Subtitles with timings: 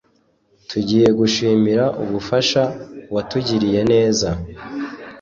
[0.69, 2.63] tugiyegushimira ubufasha
[3.13, 4.29] watugiriye neza